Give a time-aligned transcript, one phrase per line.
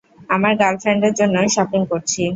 [0.29, 2.21] আমার গার্লফ্রেন্ডের জন্য শপিং করছি।